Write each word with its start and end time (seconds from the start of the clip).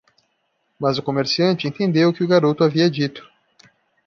Mas 0.79 0.97
o 0.97 1.03
comerciante 1.03 1.67
entendeu 1.67 2.09
o 2.09 2.13
que 2.13 2.23
o 2.23 2.27
garoto 2.27 2.63
havia 2.63 2.89
dito. 2.89 3.23